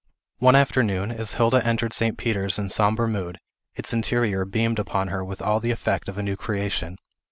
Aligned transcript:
One 0.39 0.55
afternoon, 0.55 1.11
as 1.11 1.33
Hilda 1.33 1.63
entered 1.63 1.93
St. 1.93 2.17
Peter's 2.17 2.57
in 2.57 2.69
sombre 2.69 3.07
mood, 3.07 3.37
its 3.75 3.93
interior 3.93 4.45
beamed 4.45 4.79
upon 4.79 5.09
her 5.09 5.23
with 5.23 5.43
all 5.43 5.59
the 5.59 5.69
effect 5.69 6.09
of 6.09 6.17
a 6.17 6.23
new 6.23 6.35
creation. 6.35 6.95